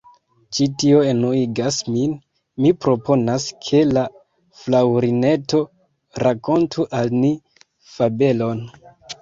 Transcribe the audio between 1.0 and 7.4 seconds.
enuigas min! Mi proponas ke la Fraŭlineto rakontu al ni